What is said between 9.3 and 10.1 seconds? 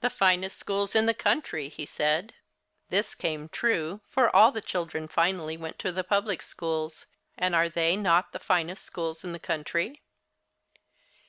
the country?